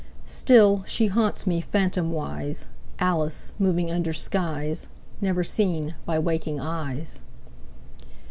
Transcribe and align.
Still 0.25 0.83
she 0.87 1.05
haunts 1.09 1.45
me, 1.45 1.61
phantomwise, 1.61 2.65
Alice 2.97 3.53
moving 3.59 3.91
under 3.91 4.13
skies 4.13 4.87
Never 5.21 5.43
seen 5.43 5.93
by 6.07 6.17
waking 6.17 6.59
eyes. 6.59 7.21